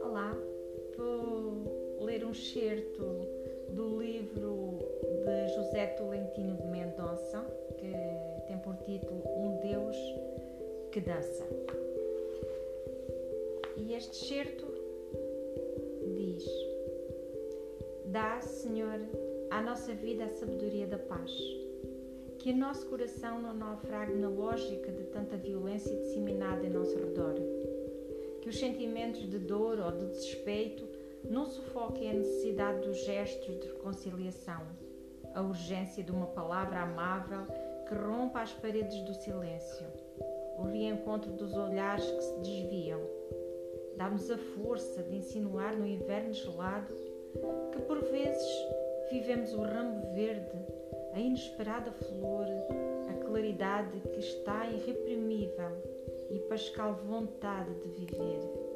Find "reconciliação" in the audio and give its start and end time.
33.68-34.60